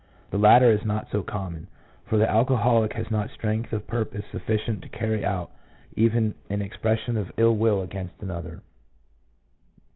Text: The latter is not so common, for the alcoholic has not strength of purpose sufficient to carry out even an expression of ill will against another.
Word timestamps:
The 0.31 0.39
latter 0.39 0.71
is 0.71 0.83
not 0.83 1.11
so 1.11 1.21
common, 1.21 1.67
for 2.07 2.17
the 2.17 2.27
alcoholic 2.27 2.93
has 2.93 3.11
not 3.11 3.29
strength 3.29 3.71
of 3.71 3.85
purpose 3.85 4.25
sufficient 4.31 4.81
to 4.81 4.89
carry 4.89 5.23
out 5.23 5.51
even 5.95 6.33
an 6.49 6.63
expression 6.63 7.17
of 7.17 7.31
ill 7.37 7.55
will 7.55 7.83
against 7.83 8.19
another. 8.19 8.63